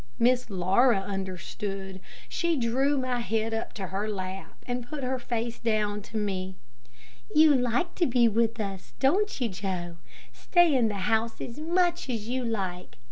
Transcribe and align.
Miss 0.17 0.49
Laura 0.49 0.97
understood. 1.01 2.01
She 2.27 2.55
drew 2.57 2.97
my 2.97 3.19
head 3.19 3.53
up 3.53 3.71
to 3.73 3.85
her 3.89 4.09
lap, 4.09 4.57
and 4.65 4.83
put 4.87 5.03
her 5.03 5.19
face 5.19 5.59
down 5.59 6.01
to 6.01 6.17
me: 6.17 6.55
"You 7.35 7.53
like 7.53 7.93
to 7.97 8.07
be 8.07 8.27
with 8.27 8.59
us, 8.59 8.93
don't 8.99 9.39
you, 9.39 9.47
Joe? 9.47 9.97
Stay 10.33 10.75
in 10.75 10.87
the 10.87 10.95
house 11.05 11.39
as 11.39 11.59
much 11.59 12.09
as 12.09 12.27
you 12.27 12.43
like. 12.43 12.97